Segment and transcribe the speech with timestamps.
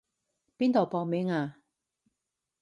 [0.57, 1.57] 邊度報名啊？